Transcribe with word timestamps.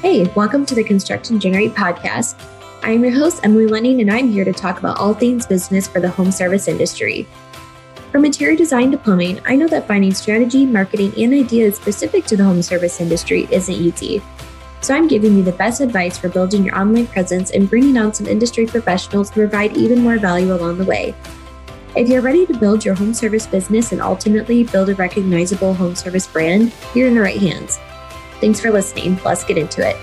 Hey, 0.00 0.28
welcome 0.36 0.64
to 0.66 0.76
the 0.76 0.84
Construct 0.84 1.36
& 1.38 1.40
Generate 1.40 1.74
podcast. 1.74 2.40
I 2.84 2.92
am 2.92 3.02
your 3.02 3.12
host, 3.12 3.40
Emily 3.42 3.66
Lenning, 3.66 4.00
and 4.00 4.08
I'm 4.08 4.30
here 4.30 4.44
to 4.44 4.52
talk 4.52 4.78
about 4.78 4.96
all 4.96 5.12
things 5.12 5.44
business 5.44 5.88
for 5.88 5.98
the 5.98 6.08
home 6.08 6.30
service 6.30 6.68
industry. 6.68 7.26
From 8.12 8.24
interior 8.24 8.54
design 8.54 8.92
to 8.92 8.96
plumbing, 8.96 9.40
I 9.44 9.56
know 9.56 9.66
that 9.66 9.88
finding 9.88 10.14
strategy, 10.14 10.64
marketing, 10.64 11.12
and 11.18 11.34
ideas 11.34 11.74
specific 11.74 12.26
to 12.26 12.36
the 12.36 12.44
home 12.44 12.62
service 12.62 13.00
industry 13.00 13.48
isn't 13.50 13.74
easy. 13.74 14.22
So 14.82 14.94
I'm 14.94 15.08
giving 15.08 15.36
you 15.36 15.42
the 15.42 15.50
best 15.50 15.80
advice 15.80 16.16
for 16.16 16.28
building 16.28 16.64
your 16.64 16.78
online 16.78 17.08
presence 17.08 17.50
and 17.50 17.68
bringing 17.68 17.98
on 17.98 18.14
some 18.14 18.28
industry 18.28 18.66
professionals 18.66 19.30
to 19.30 19.34
provide 19.34 19.76
even 19.76 20.02
more 20.02 20.18
value 20.18 20.54
along 20.54 20.78
the 20.78 20.84
way. 20.84 21.12
If 21.96 22.08
you're 22.08 22.22
ready 22.22 22.46
to 22.46 22.56
build 22.56 22.84
your 22.84 22.94
home 22.94 23.14
service 23.14 23.48
business 23.48 23.90
and 23.90 24.00
ultimately 24.00 24.62
build 24.62 24.90
a 24.90 24.94
recognizable 24.94 25.74
home 25.74 25.96
service 25.96 26.28
brand, 26.28 26.72
you're 26.94 27.08
in 27.08 27.16
the 27.16 27.20
right 27.20 27.40
hands. 27.40 27.80
Thanks 28.40 28.60
for 28.60 28.70
listening. 28.70 29.18
Let's 29.24 29.44
get 29.44 29.58
into 29.58 29.86
it. 29.86 29.96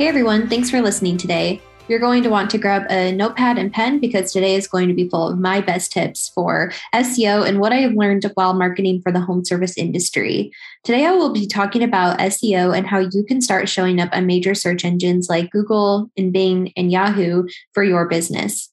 Hey 0.00 0.08
everyone, 0.08 0.48
thanks 0.48 0.70
for 0.70 0.80
listening 0.80 1.18
today. 1.18 1.60
You're 1.90 1.98
going 1.98 2.22
to 2.22 2.30
want 2.30 2.50
to 2.50 2.58
grab 2.58 2.86
a 2.88 3.10
notepad 3.10 3.58
and 3.58 3.72
pen 3.72 3.98
because 3.98 4.32
today 4.32 4.54
is 4.54 4.68
going 4.68 4.86
to 4.86 4.94
be 4.94 5.08
full 5.08 5.26
of 5.26 5.40
my 5.40 5.60
best 5.60 5.90
tips 5.90 6.28
for 6.32 6.70
SEO 6.94 7.44
and 7.44 7.58
what 7.58 7.72
I 7.72 7.78
have 7.78 7.94
learned 7.94 8.30
while 8.34 8.54
marketing 8.54 9.02
for 9.02 9.10
the 9.10 9.18
home 9.18 9.44
service 9.44 9.76
industry. 9.76 10.52
Today, 10.84 11.04
I 11.04 11.10
will 11.10 11.32
be 11.32 11.48
talking 11.48 11.82
about 11.82 12.20
SEO 12.20 12.78
and 12.78 12.86
how 12.86 13.00
you 13.00 13.24
can 13.24 13.40
start 13.40 13.68
showing 13.68 14.00
up 14.00 14.10
on 14.12 14.24
major 14.24 14.54
search 14.54 14.84
engines 14.84 15.28
like 15.28 15.50
Google 15.50 16.12
and 16.16 16.32
Bing 16.32 16.72
and 16.76 16.92
Yahoo 16.92 17.48
for 17.74 17.82
your 17.82 18.06
business. 18.06 18.70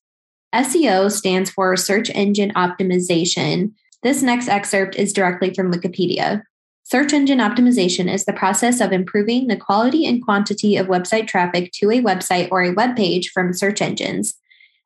SEO 0.54 1.12
stands 1.12 1.50
for 1.50 1.76
Search 1.76 2.12
Engine 2.12 2.52
Optimization. 2.52 3.72
This 4.04 4.22
next 4.22 4.48
excerpt 4.48 4.96
is 4.96 5.12
directly 5.12 5.56
from 5.56 5.74
Wikipedia. 5.74 6.44
Search 6.90 7.12
engine 7.12 7.40
optimization 7.40 8.10
is 8.10 8.24
the 8.24 8.32
process 8.32 8.80
of 8.80 8.94
improving 8.94 9.48
the 9.48 9.58
quality 9.58 10.06
and 10.06 10.24
quantity 10.24 10.78
of 10.78 10.88
website 10.88 11.28
traffic 11.28 11.74
to 11.74 11.92
a 11.92 12.02
website 12.02 12.48
or 12.50 12.64
a 12.64 12.72
web 12.72 12.96
page 12.96 13.30
from 13.32 13.52
search 13.52 13.82
engines. 13.82 14.36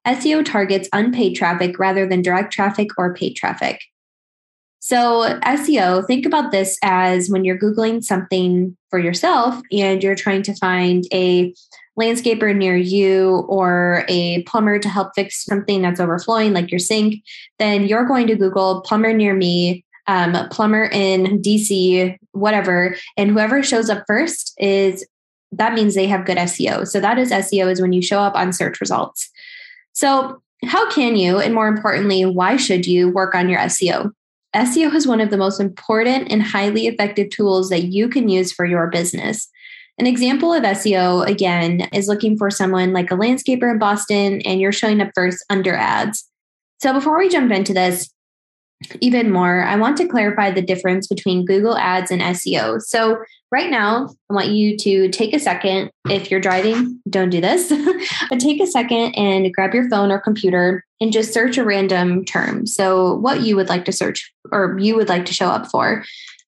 SEO 0.08 0.44
targets 0.44 0.90
unpaid 0.94 1.36
traffic 1.36 1.78
rather 1.78 2.08
than 2.08 2.24
direct 2.24 2.52
traffic 2.52 2.90
or 2.98 3.14
paid 3.14 3.36
traffic. 3.36 3.82
So, 4.80 5.40
SEO, 5.44 6.08
think 6.08 6.26
about 6.26 6.50
this 6.50 6.76
as 6.82 7.30
when 7.30 7.46
you're 7.46 7.60
Googling 7.60 8.04
something 8.04 8.76
for 8.90 8.98
yourself 8.98 9.62
and 9.72 10.02
you're 10.02 10.16
trying 10.16 10.42
to 10.42 10.56
find 10.56 11.04
a 11.14 11.54
landscaper 12.00 12.56
near 12.56 12.76
you 12.76 13.46
or 13.48 14.06
a 14.08 14.42
plumber 14.48 14.80
to 14.80 14.90
help 14.90 15.12
fix 15.14 15.46
something 15.46 15.84
that's 15.84 16.00
overflowing, 16.00 16.52
like 16.52 16.72
your 16.72 16.80
sink, 16.80 17.22
then 17.60 17.86
you're 17.86 18.06
going 18.06 18.26
to 18.26 18.36
Google 18.36 18.82
plumber 18.82 19.14
near 19.14 19.36
me 19.36 19.86
um, 20.12 20.50
plumber 20.50 20.90
in 20.92 21.42
DC, 21.42 22.18
whatever. 22.34 22.98
And 23.16 23.32
whoever 23.32 23.64
shows 23.64 23.90
up 23.90 24.04
first 24.06 24.54
is 24.58 25.08
that 25.54 25.74
means 25.74 25.96
they 25.96 26.08
have 26.08 26.26
good 26.26 26.38
SEO. 26.38 26.86
So 26.86 27.00
that 27.00 27.18
is 27.18 27.32
SEO 27.32 27.72
is 27.72 27.82
when 27.82 27.94
you 27.94 28.02
show 28.02 28.20
up 28.20 28.36
on 28.36 28.52
search 28.52 28.82
results. 28.82 29.30
So 29.94 30.42
how 30.66 30.92
can 30.92 31.16
you, 31.16 31.40
and 31.40 31.54
more 31.54 31.70
importantly, 31.70 32.26
why 32.26 32.58
should 32.58 32.86
you 32.86 33.10
work 33.10 33.34
on 33.34 33.48
your 33.48 33.60
SEO? 33.60 34.12
SEO 34.54 34.94
is 34.94 35.08
one 35.08 35.22
of 35.22 35.30
the 35.30 35.38
most 35.38 35.62
important 35.62 36.30
and 36.30 36.44
highly 36.44 36.88
effective 36.88 37.30
tools 37.30 37.70
that 37.70 37.86
you 37.86 38.10
can 38.10 38.28
use 38.28 38.52
for 38.52 38.66
your 38.66 38.88
business. 38.88 39.48
An 39.98 40.08
example 40.08 40.54
of 40.54 40.64
SEO, 40.64 41.26
again, 41.26 41.88
is 41.94 42.10
looking 42.10 42.38
for 42.38 42.50
someone 42.50 42.92
like 42.92 43.12
a 43.12 43.16
landscaper 43.16 43.72
in 43.72 43.80
Boston 43.80 44.42
and 44.42 44.60
you're 44.60 44.74
showing 44.74 45.00
up 45.00 45.12
first 45.16 45.44
under 45.50 45.74
ads. 45.74 46.28
So 46.82 46.92
before 46.92 47.18
we 47.18 47.30
jump 47.30 47.52
into 47.52 47.74
this, 47.74 48.10
even 49.00 49.32
more, 49.32 49.64
I 49.64 49.76
want 49.76 49.98
to 49.98 50.08
clarify 50.08 50.52
the 50.52 50.62
difference 50.62 51.08
between 51.08 51.46
Google 51.46 51.78
Ads 51.78 52.12
and 52.12 52.22
SEO. 52.22 52.82
So, 52.82 53.24
right 53.52 53.70
now, 53.70 54.10
I 54.30 54.34
want 54.34 54.48
you 54.50 54.78
to 54.78 55.10
take 55.10 55.34
a 55.34 55.40
second. 55.40 55.92
If 56.10 56.32
you're 56.32 56.40
driving, 56.40 57.02
don't 57.10 57.30
do 57.30 57.42
this, 57.42 57.72
but 58.30 58.40
take 58.40 58.62
a 58.62 58.68
second 58.68 59.14
and 59.16 59.54
grab 59.54 59.74
your 59.74 59.90
phone 59.90 60.12
or 60.12 60.20
computer 60.20 60.84
and 61.00 61.12
just 61.12 61.34
search 61.34 61.58
a 61.58 61.64
random 61.64 62.26
term. 62.26 62.66
So, 62.66 63.16
what 63.16 63.42
you 63.42 63.56
would 63.56 63.70
like 63.70 63.86
to 63.86 63.92
search 63.92 64.34
or 64.52 64.78
you 64.80 64.96
would 64.96 65.10
like 65.10 65.26
to 65.26 65.34
show 65.34 65.48
up 65.48 65.68
for. 65.68 66.04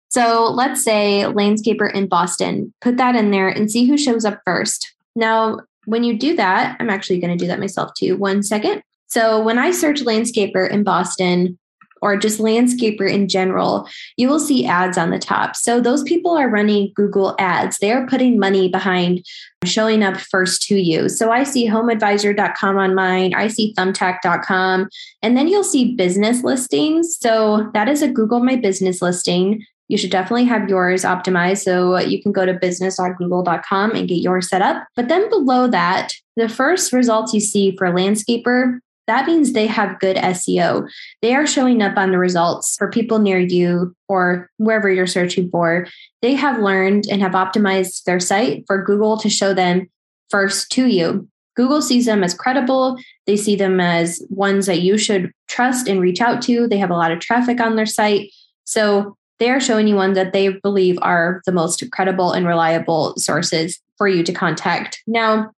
So, 0.08 0.44
let's 0.44 0.82
say 0.82 1.24
landscaper 1.26 1.92
in 1.92 2.08
Boston. 2.08 2.72
Put 2.80 2.96
that 2.96 3.16
in 3.16 3.30
there 3.30 3.48
and 3.48 3.70
see 3.70 3.86
who 3.86 3.98
shows 3.98 4.24
up 4.24 4.40
first. 4.44 4.92
Now, 5.16 5.60
when 5.86 6.04
you 6.04 6.18
do 6.18 6.34
that, 6.36 6.76
I'm 6.80 6.90
actually 6.90 7.20
going 7.20 7.36
to 7.36 7.42
do 7.42 7.48
that 7.48 7.60
myself 7.60 7.92
too. 7.94 8.16
One 8.16 8.42
second. 8.42 8.82
So, 9.08 9.42
when 9.42 9.58
I 9.58 9.70
search 9.70 10.00
landscaper 10.00 10.70
in 10.70 10.84
Boston, 10.84 11.58
or 12.04 12.18
just 12.18 12.38
landscaper 12.38 13.10
in 13.10 13.26
general, 13.28 13.88
you 14.18 14.28
will 14.28 14.38
see 14.38 14.66
ads 14.66 14.98
on 14.98 15.08
the 15.08 15.18
top. 15.18 15.56
So 15.56 15.80
those 15.80 16.02
people 16.02 16.36
are 16.36 16.50
running 16.50 16.92
Google 16.94 17.34
ads. 17.38 17.78
They 17.78 17.92
are 17.92 18.06
putting 18.06 18.38
money 18.38 18.68
behind 18.68 19.24
showing 19.64 20.02
up 20.02 20.18
first 20.18 20.62
to 20.64 20.76
you. 20.76 21.08
So 21.08 21.32
I 21.32 21.44
see 21.44 21.66
homeadvisor.com 21.66 22.76
on 22.76 22.94
mine, 22.94 23.32
I 23.34 23.48
see 23.48 23.72
thumbtack.com, 23.78 24.88
and 25.22 25.36
then 25.36 25.48
you'll 25.48 25.64
see 25.64 25.94
business 25.94 26.44
listings. 26.44 27.16
So 27.18 27.70
that 27.72 27.88
is 27.88 28.02
a 28.02 28.08
Google 28.08 28.44
My 28.44 28.56
Business 28.56 29.00
listing. 29.00 29.64
You 29.88 29.96
should 29.96 30.10
definitely 30.10 30.44
have 30.44 30.68
yours 30.68 31.04
optimized. 31.04 31.62
So 31.62 31.98
you 31.98 32.22
can 32.22 32.32
go 32.32 32.44
to 32.44 32.52
business.google.com 32.52 33.90
and 33.92 34.08
get 34.08 34.16
yours 34.16 34.50
set 34.50 34.60
up. 34.60 34.86
But 34.94 35.08
then 35.08 35.30
below 35.30 35.68
that, 35.68 36.12
the 36.36 36.50
first 36.50 36.92
results 36.92 37.32
you 37.32 37.40
see 37.40 37.74
for 37.76 37.88
landscaper 37.88 38.80
that 39.06 39.26
means 39.26 39.52
they 39.52 39.66
have 39.66 40.00
good 40.00 40.16
SEO. 40.16 40.88
They 41.20 41.34
are 41.34 41.46
showing 41.46 41.82
up 41.82 41.96
on 41.96 42.10
the 42.10 42.18
results 42.18 42.76
for 42.76 42.90
people 42.90 43.18
near 43.18 43.38
you 43.38 43.94
or 44.08 44.50
wherever 44.56 44.90
you're 44.90 45.06
searching 45.06 45.50
for. 45.50 45.86
They 46.22 46.34
have 46.34 46.60
learned 46.60 47.04
and 47.10 47.20
have 47.20 47.32
optimized 47.32 48.04
their 48.04 48.20
site 48.20 48.64
for 48.66 48.82
Google 48.82 49.18
to 49.18 49.28
show 49.28 49.52
them 49.52 49.88
first 50.30 50.70
to 50.72 50.86
you. 50.86 51.28
Google 51.54 51.82
sees 51.82 52.06
them 52.06 52.24
as 52.24 52.34
credible. 52.34 52.96
They 53.26 53.36
see 53.36 53.56
them 53.56 53.80
as 53.80 54.24
ones 54.28 54.66
that 54.66 54.80
you 54.80 54.98
should 54.98 55.32
trust 55.48 55.86
and 55.86 56.00
reach 56.00 56.20
out 56.20 56.42
to. 56.42 56.66
They 56.66 56.78
have 56.78 56.90
a 56.90 56.96
lot 56.96 57.12
of 57.12 57.20
traffic 57.20 57.60
on 57.60 57.76
their 57.76 57.86
site. 57.86 58.30
So 58.64 59.16
they 59.38 59.50
are 59.50 59.60
showing 59.60 59.86
you 59.86 59.94
ones 59.94 60.16
that 60.16 60.32
they 60.32 60.48
believe 60.48 60.98
are 61.02 61.42
the 61.46 61.52
most 61.52 61.84
credible 61.92 62.32
and 62.32 62.46
reliable 62.46 63.14
sources 63.16 63.80
for 63.98 64.08
you 64.08 64.22
to 64.24 64.32
contact. 64.32 65.02
Now, 65.06 65.52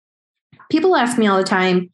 people 0.69 0.95
ask 0.95 1.17
me 1.17 1.27
all 1.27 1.37
the 1.37 1.43
time, 1.43 1.89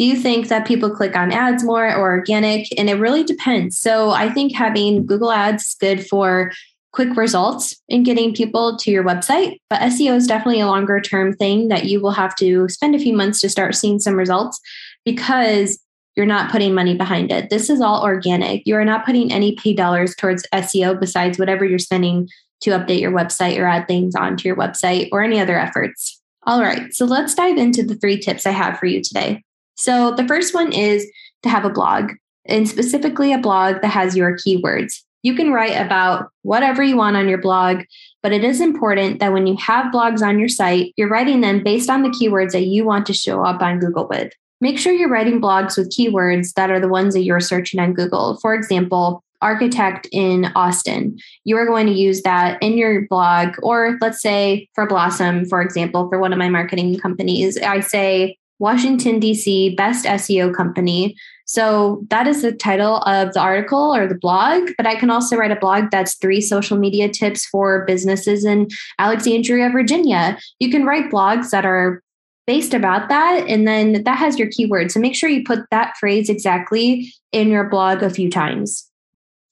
do 0.00 0.06
you 0.06 0.16
think 0.16 0.48
that 0.48 0.66
people 0.66 0.88
click 0.88 1.14
on 1.14 1.30
ads 1.30 1.62
more 1.62 1.84
or 1.84 2.12
organic? 2.12 2.66
And 2.78 2.88
it 2.88 2.94
really 2.94 3.22
depends. 3.22 3.78
So 3.78 4.08
I 4.08 4.30
think 4.30 4.54
having 4.54 5.04
Google 5.04 5.30
Ads 5.30 5.74
good 5.74 6.06
for 6.06 6.52
quick 6.94 7.14
results 7.18 7.78
in 7.86 8.02
getting 8.02 8.32
people 8.32 8.78
to 8.78 8.90
your 8.90 9.04
website. 9.04 9.58
But 9.68 9.82
SEO 9.82 10.16
is 10.16 10.26
definitely 10.26 10.62
a 10.62 10.66
longer 10.66 11.02
term 11.02 11.34
thing 11.34 11.68
that 11.68 11.84
you 11.84 12.00
will 12.00 12.12
have 12.12 12.34
to 12.36 12.66
spend 12.70 12.94
a 12.94 12.98
few 12.98 13.14
months 13.14 13.42
to 13.42 13.50
start 13.50 13.74
seeing 13.74 13.98
some 13.98 14.14
results 14.14 14.58
because 15.04 15.78
you're 16.16 16.24
not 16.24 16.50
putting 16.50 16.72
money 16.72 16.96
behind 16.96 17.30
it. 17.30 17.50
This 17.50 17.68
is 17.68 17.82
all 17.82 18.02
organic. 18.02 18.66
You 18.66 18.76
are 18.76 18.86
not 18.86 19.04
putting 19.04 19.30
any 19.30 19.54
paid 19.56 19.76
dollars 19.76 20.14
towards 20.16 20.46
SEO 20.54 20.98
besides 20.98 21.38
whatever 21.38 21.66
you're 21.66 21.78
spending 21.78 22.26
to 22.62 22.70
update 22.70 23.02
your 23.02 23.12
website 23.12 23.58
or 23.58 23.66
add 23.66 23.86
things 23.86 24.14
onto 24.14 24.48
your 24.48 24.56
website 24.56 25.10
or 25.12 25.22
any 25.22 25.38
other 25.38 25.58
efforts. 25.58 26.22
All 26.46 26.62
right, 26.62 26.90
so 26.94 27.04
let's 27.04 27.34
dive 27.34 27.58
into 27.58 27.82
the 27.82 27.96
three 27.96 28.18
tips 28.18 28.46
I 28.46 28.52
have 28.52 28.78
for 28.78 28.86
you 28.86 29.02
today. 29.02 29.44
So 29.80 30.12
the 30.12 30.28
first 30.28 30.54
one 30.54 30.72
is 30.72 31.10
to 31.42 31.48
have 31.48 31.64
a 31.64 31.70
blog, 31.70 32.12
and 32.44 32.68
specifically 32.68 33.32
a 33.32 33.38
blog 33.38 33.80
that 33.80 33.88
has 33.88 34.14
your 34.14 34.36
keywords. 34.36 35.02
You 35.22 35.34
can 35.34 35.52
write 35.52 35.72
about 35.72 36.30
whatever 36.42 36.82
you 36.82 36.96
want 36.96 37.16
on 37.16 37.28
your 37.28 37.40
blog, 37.40 37.82
but 38.22 38.32
it 38.32 38.44
is 38.44 38.60
important 38.60 39.20
that 39.20 39.32
when 39.32 39.46
you 39.46 39.56
have 39.56 39.92
blogs 39.92 40.20
on 40.20 40.38
your 40.38 40.48
site, 40.48 40.92
you're 40.96 41.08
writing 41.08 41.40
them 41.40 41.62
based 41.62 41.88
on 41.88 42.02
the 42.02 42.10
keywords 42.10 42.52
that 42.52 42.66
you 42.66 42.84
want 42.84 43.06
to 43.06 43.14
show 43.14 43.42
up 43.42 43.62
on 43.62 43.78
Google 43.78 44.06
with. 44.08 44.32
Make 44.60 44.78
sure 44.78 44.92
you're 44.92 45.08
writing 45.08 45.40
blogs 45.40 45.78
with 45.78 45.90
keywords 45.90 46.52
that 46.54 46.70
are 46.70 46.80
the 46.80 46.88
ones 46.88 47.14
that 47.14 47.22
you're 47.22 47.40
searching 47.40 47.80
on 47.80 47.94
Google. 47.94 48.38
For 48.40 48.54
example, 48.54 49.24
architect 49.40 50.06
in 50.12 50.52
Austin. 50.54 51.18
You 51.44 51.56
are 51.56 51.64
going 51.64 51.86
to 51.86 51.92
use 51.92 52.20
that 52.22 52.62
in 52.62 52.76
your 52.76 53.06
blog, 53.08 53.54
or 53.62 53.96
let's 54.02 54.20
say 54.20 54.68
for 54.74 54.86
Blossom, 54.86 55.46
for 55.46 55.62
example, 55.62 56.08
for 56.10 56.18
one 56.18 56.32
of 56.32 56.38
my 56.38 56.50
marketing 56.50 56.98
companies, 56.98 57.56
I 57.58 57.80
say 57.80 58.36
Washington, 58.60 59.18
D.C. 59.18 59.74
Best 59.74 60.04
SEO 60.04 60.54
Company. 60.54 61.16
So 61.46 62.06
that 62.10 62.28
is 62.28 62.42
the 62.42 62.52
title 62.52 62.98
of 62.98 63.32
the 63.32 63.40
article 63.40 63.92
or 63.92 64.06
the 64.06 64.14
blog, 64.14 64.70
but 64.76 64.86
I 64.86 64.94
can 64.94 65.10
also 65.10 65.36
write 65.36 65.50
a 65.50 65.56
blog 65.56 65.90
that's 65.90 66.14
three 66.14 66.40
social 66.40 66.78
media 66.78 67.08
tips 67.08 67.44
for 67.46 67.84
businesses 67.86 68.44
in 68.44 68.68
Alexandria, 69.00 69.70
Virginia. 69.70 70.38
You 70.60 70.70
can 70.70 70.84
write 70.84 71.10
blogs 71.10 71.50
that 71.50 71.66
are 71.66 72.04
based 72.46 72.74
about 72.74 73.08
that, 73.08 73.48
and 73.48 73.66
then 73.66 74.04
that 74.04 74.18
has 74.18 74.38
your 74.38 74.48
keywords. 74.48 74.92
So 74.92 75.00
make 75.00 75.16
sure 75.16 75.28
you 75.28 75.42
put 75.42 75.60
that 75.70 75.96
phrase 75.98 76.28
exactly 76.28 77.12
in 77.32 77.48
your 77.48 77.68
blog 77.68 78.02
a 78.02 78.10
few 78.10 78.30
times. 78.30 78.88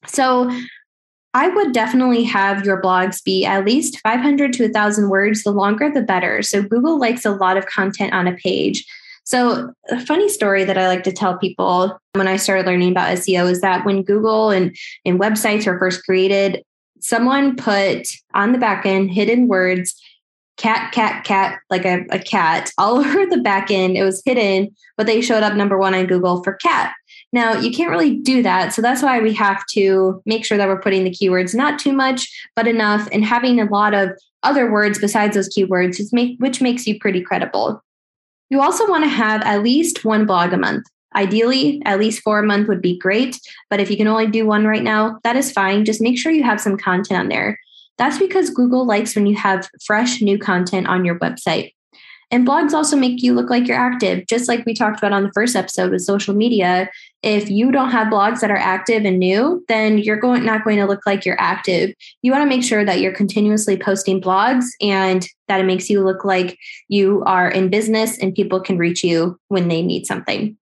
So 0.05 0.49
I 1.33 1.49
would 1.49 1.73
definitely 1.73 2.23
have 2.23 2.65
your 2.65 2.81
blogs 2.81 3.23
be 3.23 3.45
at 3.45 3.65
least 3.65 3.99
500 4.01 4.53
to 4.53 4.63
1,000 4.63 5.09
words. 5.09 5.43
The 5.43 5.51
longer, 5.51 5.91
the 5.91 6.01
better. 6.01 6.41
So 6.41 6.61
Google 6.61 6.99
likes 6.99 7.25
a 7.25 7.31
lot 7.31 7.57
of 7.57 7.65
content 7.65 8.13
on 8.13 8.27
a 8.27 8.35
page. 8.35 8.85
So, 9.29 9.71
a 9.91 10.03
funny 10.07 10.27
story 10.27 10.63
that 10.63 10.79
I 10.79 10.87
like 10.87 11.03
to 11.03 11.11
tell 11.11 11.37
people 11.37 11.95
when 12.13 12.27
I 12.27 12.35
started 12.35 12.65
learning 12.65 12.89
about 12.89 13.15
SEO 13.15 13.47
is 13.47 13.61
that 13.61 13.85
when 13.85 14.01
Google 14.01 14.49
and, 14.49 14.75
and 15.05 15.19
websites 15.19 15.67
were 15.67 15.77
first 15.77 16.03
created, 16.03 16.63
someone 16.99 17.55
put 17.55 18.07
on 18.33 18.53
the 18.53 18.57
back 18.57 18.87
end 18.87 19.11
hidden 19.11 19.47
words 19.47 19.93
cat, 20.57 20.91
cat, 20.93 21.25
cat, 21.25 21.59
like 21.69 21.85
a, 21.85 22.07
a 22.09 22.17
cat 22.17 22.71
all 22.79 22.97
over 22.97 23.27
the 23.27 23.37
back 23.37 23.69
end. 23.69 23.95
It 23.95 24.03
was 24.03 24.23
hidden, 24.25 24.75
but 24.97 25.05
they 25.05 25.21
showed 25.21 25.43
up 25.43 25.53
number 25.53 25.77
one 25.77 25.93
on 25.93 26.07
Google 26.07 26.43
for 26.43 26.53
cat. 26.53 26.95
Now, 27.31 27.53
you 27.53 27.69
can't 27.69 27.91
really 27.91 28.15
do 28.15 28.41
that. 28.41 28.73
So 28.73 28.81
that's 28.81 29.03
why 29.03 29.21
we 29.21 29.31
have 29.35 29.63
to 29.73 30.23
make 30.25 30.43
sure 30.43 30.57
that 30.57 30.67
we're 30.67 30.81
putting 30.81 31.03
the 31.03 31.11
keywords 31.11 31.53
not 31.53 31.77
too 31.77 31.93
much, 31.93 32.27
but 32.55 32.67
enough, 32.67 33.07
and 33.11 33.23
having 33.23 33.59
a 33.59 33.65
lot 33.65 33.93
of 33.93 34.09
other 34.41 34.71
words 34.71 34.97
besides 34.97 35.35
those 35.35 35.55
keywords, 35.55 36.01
which 36.39 36.61
makes 36.61 36.87
you 36.87 36.97
pretty 36.97 37.21
credible. 37.21 37.83
You 38.49 38.61
also 38.61 38.87
want 38.87 39.03
to 39.03 39.09
have 39.09 39.41
at 39.43 39.63
least 39.63 40.03
one 40.03 40.25
blog 40.25 40.53
a 40.53 40.57
month. 40.57 40.85
Ideally, 41.15 41.81
at 41.85 41.99
least 41.99 42.21
four 42.21 42.39
a 42.39 42.45
month 42.45 42.67
would 42.67 42.81
be 42.81 42.97
great. 42.97 43.39
But 43.69 43.79
if 43.79 43.89
you 43.89 43.97
can 43.97 44.07
only 44.07 44.27
do 44.27 44.45
one 44.45 44.65
right 44.65 44.83
now, 44.83 45.19
that 45.23 45.35
is 45.35 45.51
fine. 45.51 45.85
Just 45.85 46.01
make 46.01 46.17
sure 46.17 46.31
you 46.31 46.43
have 46.43 46.61
some 46.61 46.77
content 46.77 47.19
on 47.19 47.29
there. 47.29 47.59
That's 47.97 48.17
because 48.17 48.49
Google 48.49 48.85
likes 48.85 49.15
when 49.15 49.25
you 49.25 49.35
have 49.35 49.69
fresh 49.85 50.21
new 50.21 50.37
content 50.37 50.87
on 50.87 51.03
your 51.03 51.19
website. 51.19 51.73
And 52.31 52.47
blogs 52.47 52.73
also 52.73 52.95
make 52.95 53.23
you 53.23 53.33
look 53.33 53.49
like 53.49 53.67
you're 53.67 53.77
active, 53.77 54.27
just 54.27 54.47
like 54.47 54.65
we 54.65 54.75
talked 54.75 54.99
about 54.99 55.13
on 55.13 55.23
the 55.23 55.31
first 55.33 55.55
episode 55.55 55.91
with 55.91 56.01
social 56.01 56.35
media. 56.35 56.89
If 57.21 57.49
you 57.49 57.71
don't 57.71 57.91
have 57.91 58.07
blogs 58.07 58.39
that 58.39 58.51
are 58.51 58.57
active 58.57 59.03
and 59.03 59.19
new, 59.19 59.63
then 59.67 59.97
you're 59.97 60.19
going 60.19 60.45
not 60.45 60.63
going 60.63 60.77
to 60.77 60.85
look 60.85 61.05
like 61.05 61.25
you're 61.25 61.39
active. 61.39 61.93
You 62.21 62.31
want 62.31 62.43
to 62.43 62.55
make 62.55 62.63
sure 62.63 62.85
that 62.85 63.01
you're 63.01 63.13
continuously 63.13 63.75
posting 63.77 64.21
blogs 64.21 64.65
and 64.81 65.27
that 65.47 65.59
it 65.59 65.65
makes 65.65 65.89
you 65.89 66.01
look 66.01 66.23
like 66.23 66.57
you 66.87 67.21
are 67.25 67.49
in 67.49 67.69
business 67.69 68.17
and 68.17 68.33
people 68.33 68.61
can 68.61 68.77
reach 68.77 69.03
you 69.03 69.37
when 69.49 69.67
they 69.67 69.81
need 69.81 70.05
something. 70.05 70.57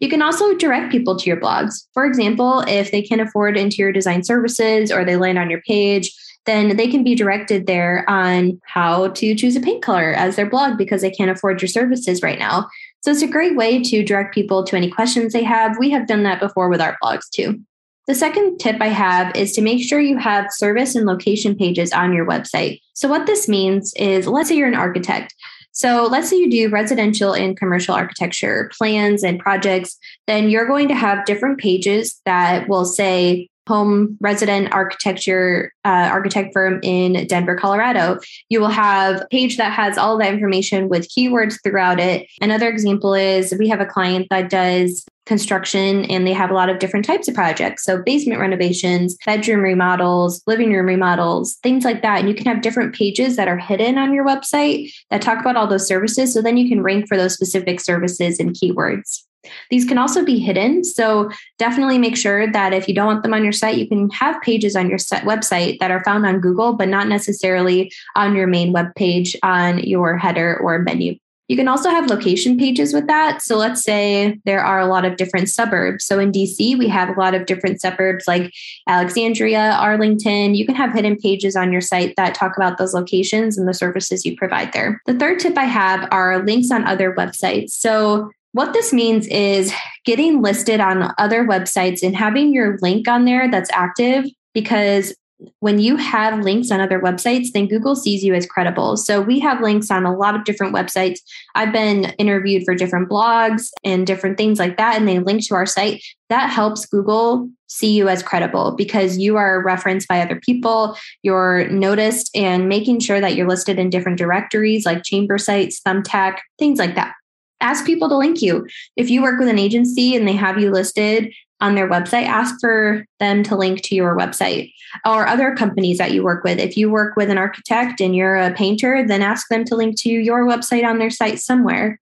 You 0.00 0.08
can 0.08 0.22
also 0.22 0.56
direct 0.56 0.90
people 0.90 1.16
to 1.16 1.26
your 1.26 1.40
blogs. 1.40 1.86
For 1.94 2.04
example, 2.04 2.64
if 2.66 2.90
they 2.90 3.02
can't 3.02 3.20
afford 3.20 3.56
interior 3.56 3.92
design 3.92 4.24
services 4.24 4.90
or 4.90 5.04
they 5.04 5.16
land 5.16 5.38
on 5.38 5.48
your 5.48 5.62
page, 5.62 6.12
then 6.44 6.76
they 6.76 6.88
can 6.88 7.04
be 7.04 7.14
directed 7.14 7.66
there 7.66 8.04
on 8.08 8.60
how 8.64 9.08
to 9.08 9.34
choose 9.34 9.54
a 9.54 9.60
paint 9.60 9.82
color 9.82 10.12
as 10.14 10.36
their 10.36 10.48
blog 10.48 10.76
because 10.76 11.02
they 11.02 11.10
can't 11.10 11.30
afford 11.30 11.62
your 11.62 11.68
services 11.68 12.22
right 12.22 12.38
now. 12.38 12.66
So 13.02 13.10
it's 13.10 13.22
a 13.22 13.26
great 13.26 13.56
way 13.56 13.82
to 13.82 14.04
direct 14.04 14.32
people 14.32 14.64
to 14.64 14.76
any 14.76 14.88
questions 14.88 15.32
they 15.32 15.42
have. 15.42 15.76
We 15.78 15.90
have 15.90 16.06
done 16.06 16.22
that 16.22 16.40
before 16.40 16.68
with 16.68 16.80
our 16.80 16.96
blogs 17.02 17.28
too. 17.30 17.60
The 18.06 18.14
second 18.14 18.58
tip 18.58 18.76
I 18.80 18.88
have 18.88 19.34
is 19.36 19.52
to 19.52 19.62
make 19.62 19.82
sure 19.84 20.00
you 20.00 20.18
have 20.18 20.46
service 20.50 20.94
and 20.94 21.06
location 21.06 21.56
pages 21.56 21.92
on 21.92 22.12
your 22.12 22.26
website. 22.26 22.80
So, 22.94 23.08
what 23.08 23.26
this 23.26 23.48
means 23.48 23.92
is 23.94 24.26
let's 24.26 24.48
say 24.48 24.56
you're 24.56 24.68
an 24.68 24.74
architect. 24.74 25.34
So, 25.72 26.08
let's 26.10 26.28
say 26.28 26.36
you 26.36 26.50
do 26.50 26.68
residential 26.68 27.32
and 27.32 27.56
commercial 27.56 27.94
architecture 27.94 28.70
plans 28.76 29.22
and 29.22 29.38
projects, 29.38 29.96
then 30.26 30.50
you're 30.50 30.66
going 30.66 30.88
to 30.88 30.94
have 30.94 31.24
different 31.24 31.58
pages 31.58 32.20
that 32.24 32.68
will 32.68 32.84
say 32.84 33.48
home 33.68 34.16
resident 34.20 34.72
architecture 34.72 35.72
uh, 35.84 36.08
architect 36.10 36.52
firm 36.52 36.80
in 36.82 37.26
Denver, 37.26 37.56
Colorado. 37.56 38.18
You 38.48 38.60
will 38.60 38.68
have 38.68 39.22
a 39.22 39.26
page 39.30 39.56
that 39.56 39.72
has 39.72 39.98
all 39.98 40.18
that 40.18 40.32
information 40.32 40.88
with 40.88 41.08
keywords 41.08 41.58
throughout 41.62 42.00
it. 42.00 42.26
Another 42.40 42.68
example 42.68 43.14
is 43.14 43.54
we 43.58 43.68
have 43.68 43.80
a 43.80 43.86
client 43.86 44.26
that 44.30 44.50
does 44.50 45.04
construction 45.24 46.04
and 46.06 46.26
they 46.26 46.32
have 46.32 46.50
a 46.50 46.54
lot 46.54 46.68
of 46.68 46.80
different 46.80 47.04
types 47.04 47.28
of 47.28 47.34
projects. 47.34 47.84
So 47.84 48.02
basement 48.02 48.40
renovations, 48.40 49.16
bedroom 49.24 49.60
remodels, 49.60 50.42
living 50.46 50.72
room 50.72 50.86
remodels, 50.86 51.56
things 51.62 51.84
like 51.84 52.02
that. 52.02 52.18
And 52.18 52.28
you 52.28 52.34
can 52.34 52.46
have 52.46 52.62
different 52.62 52.94
pages 52.94 53.36
that 53.36 53.48
are 53.48 53.58
hidden 53.58 53.98
on 53.98 54.12
your 54.12 54.26
website 54.26 54.92
that 55.10 55.22
talk 55.22 55.40
about 55.40 55.56
all 55.56 55.68
those 55.68 55.86
services. 55.86 56.34
So 56.34 56.42
then 56.42 56.56
you 56.56 56.68
can 56.68 56.82
rank 56.82 57.06
for 57.06 57.16
those 57.16 57.34
specific 57.34 57.80
services 57.80 58.40
and 58.40 58.50
keywords. 58.50 59.22
These 59.70 59.84
can 59.84 59.98
also 59.98 60.24
be 60.24 60.38
hidden. 60.38 60.84
So 60.84 61.30
definitely 61.58 61.98
make 61.98 62.16
sure 62.16 62.50
that 62.50 62.72
if 62.72 62.88
you 62.88 62.94
don't 62.94 63.06
want 63.06 63.22
them 63.22 63.34
on 63.34 63.42
your 63.42 63.52
site, 63.52 63.78
you 63.78 63.88
can 63.88 64.10
have 64.10 64.40
pages 64.42 64.76
on 64.76 64.88
your 64.88 64.98
website 64.98 65.78
that 65.80 65.90
are 65.90 66.04
found 66.04 66.26
on 66.26 66.40
Google, 66.40 66.74
but 66.74 66.88
not 66.88 67.08
necessarily 67.08 67.92
on 68.16 68.34
your 68.34 68.46
main 68.46 68.72
web 68.72 68.94
page 68.94 69.36
on 69.42 69.78
your 69.78 70.16
header 70.16 70.58
or 70.62 70.78
menu. 70.78 71.16
You 71.48 71.56
can 71.56 71.68
also 71.68 71.90
have 71.90 72.06
location 72.06 72.56
pages 72.56 72.94
with 72.94 73.08
that. 73.08 73.42
So 73.42 73.58
let's 73.58 73.82
say 73.82 74.38
there 74.46 74.64
are 74.64 74.80
a 74.80 74.86
lot 74.86 75.04
of 75.04 75.16
different 75.16 75.50
suburbs. 75.50 76.04
So 76.04 76.18
in 76.18 76.32
DC, 76.32 76.78
we 76.78 76.88
have 76.88 77.14
a 77.14 77.20
lot 77.20 77.34
of 77.34 77.44
different 77.44 77.80
suburbs 77.80 78.26
like 78.26 78.52
Alexandria, 78.88 79.72
Arlington. 79.72 80.54
You 80.54 80.64
can 80.64 80.76
have 80.76 80.94
hidden 80.94 81.16
pages 81.16 81.54
on 81.54 81.70
your 81.70 81.82
site 81.82 82.14
that 82.16 82.34
talk 82.34 82.56
about 82.56 82.78
those 82.78 82.94
locations 82.94 83.58
and 83.58 83.68
the 83.68 83.74
services 83.74 84.24
you 84.24 84.34
provide 84.34 84.72
there. 84.72 85.02
The 85.04 85.18
third 85.18 85.40
tip 85.40 85.58
I 85.58 85.64
have 85.64 86.08
are 86.10 86.42
links 86.42 86.70
on 86.70 86.86
other 86.86 87.12
websites. 87.14 87.72
So 87.72 88.30
what 88.52 88.72
this 88.72 88.92
means 88.92 89.26
is 89.28 89.72
getting 90.04 90.42
listed 90.42 90.80
on 90.80 91.12
other 91.18 91.44
websites 91.44 92.02
and 92.02 92.16
having 92.16 92.52
your 92.52 92.78
link 92.80 93.08
on 93.08 93.24
there 93.24 93.50
that's 93.50 93.70
active 93.72 94.26
because 94.54 95.14
when 95.60 95.78
you 95.78 95.96
have 95.96 96.44
links 96.44 96.70
on 96.70 96.80
other 96.80 97.00
websites, 97.00 97.48
then 97.52 97.66
Google 97.66 97.96
sees 97.96 98.22
you 98.22 98.34
as 98.34 98.46
credible. 98.46 98.96
So 98.96 99.20
we 99.20 99.40
have 99.40 99.60
links 99.60 99.90
on 99.90 100.06
a 100.06 100.16
lot 100.16 100.36
of 100.36 100.44
different 100.44 100.74
websites. 100.74 101.18
I've 101.54 101.72
been 101.72 102.06
interviewed 102.18 102.64
for 102.64 102.74
different 102.74 103.08
blogs 103.08 103.68
and 103.82 104.06
different 104.06 104.36
things 104.36 104.60
like 104.60 104.76
that, 104.76 104.96
and 104.96 105.08
they 105.08 105.18
link 105.18 105.46
to 105.48 105.54
our 105.54 105.66
site. 105.66 106.02
That 106.28 106.50
helps 106.50 106.86
Google 106.86 107.48
see 107.66 107.92
you 107.92 108.08
as 108.08 108.22
credible 108.22 108.72
because 108.76 109.18
you 109.18 109.36
are 109.36 109.64
referenced 109.64 110.06
by 110.06 110.20
other 110.20 110.38
people, 110.38 110.96
you're 111.22 111.68
noticed, 111.68 112.30
and 112.36 112.68
making 112.68 113.00
sure 113.00 113.20
that 113.20 113.34
you're 113.34 113.48
listed 113.48 113.78
in 113.78 113.90
different 113.90 114.18
directories 114.18 114.86
like 114.86 115.02
chamber 115.02 115.38
sites, 115.38 115.80
Thumbtack, 115.80 116.38
things 116.58 116.78
like 116.78 116.94
that 116.94 117.14
ask 117.62 117.86
people 117.86 118.08
to 118.08 118.16
link 118.16 118.42
you. 118.42 118.66
If 118.96 119.08
you 119.10 119.22
work 119.22 119.38
with 119.38 119.48
an 119.48 119.58
agency 119.58 120.16
and 120.16 120.26
they 120.26 120.34
have 120.34 120.58
you 120.58 120.70
listed 120.70 121.32
on 121.60 121.74
their 121.74 121.88
website, 121.88 122.26
ask 122.26 122.56
for 122.60 123.06
them 123.20 123.42
to 123.44 123.56
link 123.56 123.82
to 123.82 123.94
your 123.94 124.16
website 124.16 124.72
or 125.06 125.26
other 125.26 125.54
companies 125.54 125.98
that 125.98 126.12
you 126.12 126.24
work 126.24 126.42
with. 126.44 126.58
If 126.58 126.76
you 126.76 126.90
work 126.90 127.16
with 127.16 127.30
an 127.30 127.38
architect 127.38 128.00
and 128.00 128.16
you're 128.16 128.36
a 128.36 128.52
painter, 128.52 129.06
then 129.06 129.22
ask 129.22 129.48
them 129.48 129.64
to 129.66 129.76
link 129.76 129.98
to 130.00 130.10
your 130.10 130.44
website 130.44 130.84
on 130.84 130.98
their 130.98 131.10
site 131.10 131.38
somewhere. 131.40 132.00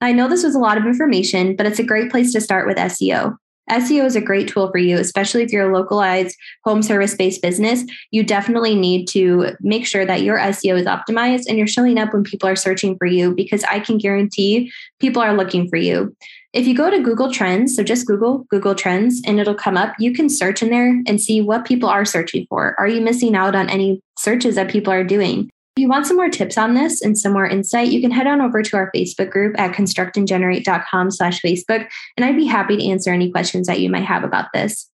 I 0.00 0.12
know 0.12 0.28
this 0.28 0.44
was 0.44 0.54
a 0.54 0.60
lot 0.60 0.76
of 0.76 0.84
information, 0.84 1.56
but 1.56 1.66
it's 1.66 1.78
a 1.78 1.84
great 1.84 2.10
place 2.10 2.32
to 2.32 2.40
start 2.40 2.66
with 2.66 2.76
SEO. 2.76 3.36
SEO 3.70 4.04
is 4.04 4.16
a 4.16 4.20
great 4.20 4.48
tool 4.48 4.70
for 4.70 4.78
you, 4.78 4.96
especially 4.98 5.42
if 5.42 5.52
you're 5.52 5.70
a 5.70 5.76
localized 5.76 6.36
home 6.64 6.82
service 6.82 7.14
based 7.14 7.42
business. 7.42 7.84
You 8.10 8.22
definitely 8.22 8.74
need 8.74 9.06
to 9.08 9.56
make 9.60 9.86
sure 9.86 10.04
that 10.04 10.22
your 10.22 10.38
SEO 10.38 10.78
is 10.78 10.86
optimized 10.86 11.44
and 11.48 11.58
you're 11.58 11.66
showing 11.66 11.98
up 11.98 12.12
when 12.12 12.24
people 12.24 12.48
are 12.48 12.56
searching 12.56 12.96
for 12.96 13.06
you 13.06 13.34
because 13.34 13.64
I 13.64 13.80
can 13.80 13.98
guarantee 13.98 14.72
people 15.00 15.22
are 15.22 15.36
looking 15.36 15.68
for 15.68 15.76
you. 15.76 16.14
If 16.52 16.66
you 16.66 16.74
go 16.74 16.88
to 16.88 17.02
Google 17.02 17.30
Trends, 17.30 17.76
so 17.76 17.82
just 17.82 18.06
Google 18.06 18.46
Google 18.50 18.74
Trends 18.74 19.20
and 19.26 19.38
it'll 19.38 19.54
come 19.54 19.76
up, 19.76 19.94
you 19.98 20.12
can 20.12 20.30
search 20.30 20.62
in 20.62 20.70
there 20.70 21.02
and 21.06 21.20
see 21.20 21.42
what 21.42 21.66
people 21.66 21.88
are 21.88 22.04
searching 22.04 22.46
for. 22.48 22.74
Are 22.78 22.88
you 22.88 23.00
missing 23.00 23.36
out 23.36 23.54
on 23.54 23.68
any 23.68 24.00
searches 24.16 24.54
that 24.54 24.70
people 24.70 24.92
are 24.92 25.04
doing? 25.04 25.50
If 25.76 25.82
you 25.82 25.88
want 25.88 26.06
some 26.06 26.16
more 26.16 26.30
tips 26.30 26.56
on 26.56 26.72
this 26.72 27.02
and 27.02 27.18
some 27.18 27.34
more 27.34 27.46
insight, 27.46 27.88
you 27.88 28.00
can 28.00 28.10
head 28.10 28.26
on 28.26 28.40
over 28.40 28.62
to 28.62 28.76
our 28.78 28.90
Facebook 28.96 29.28
group 29.28 29.60
at 29.60 29.74
constructandgenerate.com 29.74 31.10
slash 31.10 31.42
Facebook, 31.42 31.86
and 32.16 32.24
I'd 32.24 32.34
be 32.34 32.46
happy 32.46 32.78
to 32.78 32.86
answer 32.86 33.12
any 33.12 33.30
questions 33.30 33.66
that 33.66 33.78
you 33.80 33.90
might 33.90 34.04
have 34.04 34.24
about 34.24 34.46
this. 34.54 34.90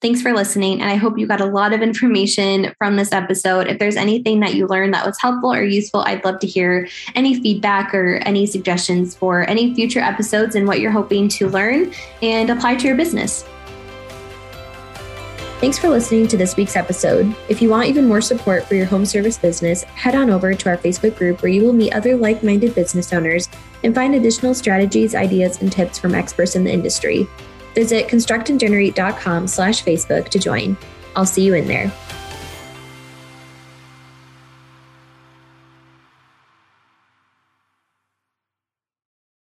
Thanks 0.00 0.22
for 0.22 0.32
listening, 0.32 0.80
and 0.80 0.90
I 0.90 0.94
hope 0.94 1.18
you 1.18 1.26
got 1.26 1.42
a 1.42 1.46
lot 1.46 1.74
of 1.74 1.82
information 1.82 2.74
from 2.78 2.96
this 2.96 3.12
episode. 3.12 3.66
If 3.66 3.78
there's 3.78 3.96
anything 3.96 4.40
that 4.40 4.54
you 4.54 4.66
learned 4.66 4.94
that 4.94 5.04
was 5.04 5.20
helpful 5.20 5.52
or 5.52 5.62
useful, 5.62 6.00
I'd 6.00 6.24
love 6.24 6.38
to 6.38 6.46
hear 6.46 6.88
any 7.14 7.38
feedback 7.38 7.94
or 7.94 8.14
any 8.22 8.46
suggestions 8.46 9.14
for 9.14 9.46
any 9.50 9.74
future 9.74 10.00
episodes 10.00 10.54
and 10.54 10.66
what 10.66 10.80
you're 10.80 10.92
hoping 10.92 11.28
to 11.28 11.50
learn 11.50 11.92
and 12.22 12.48
apply 12.48 12.76
to 12.76 12.86
your 12.86 12.96
business. 12.96 13.44
Thanks 15.58 15.78
for 15.78 15.88
listening 15.88 16.28
to 16.28 16.36
this 16.36 16.54
week's 16.54 16.76
episode. 16.76 17.34
If 17.48 17.62
you 17.62 17.70
want 17.70 17.88
even 17.88 18.06
more 18.06 18.20
support 18.20 18.64
for 18.64 18.74
your 18.74 18.84
home 18.84 19.06
service 19.06 19.38
business, 19.38 19.84
head 19.84 20.14
on 20.14 20.28
over 20.28 20.52
to 20.52 20.68
our 20.68 20.76
Facebook 20.76 21.16
group 21.16 21.40
where 21.40 21.50
you 21.50 21.64
will 21.64 21.72
meet 21.72 21.94
other 21.94 22.14
like 22.14 22.42
minded 22.42 22.74
business 22.74 23.10
owners 23.10 23.48
and 23.82 23.94
find 23.94 24.14
additional 24.14 24.54
strategies, 24.54 25.14
ideas, 25.14 25.62
and 25.62 25.72
tips 25.72 25.98
from 25.98 26.14
experts 26.14 26.56
in 26.56 26.64
the 26.64 26.70
industry. 26.70 27.26
Visit 27.74 28.06
constructandgenerate.com 28.06 29.46
slash 29.46 29.82
Facebook 29.82 30.28
to 30.28 30.38
join. 30.38 30.76
I'll 31.16 31.24
see 31.24 31.44
you 31.44 31.54
in 31.54 31.66
there. 31.66 31.90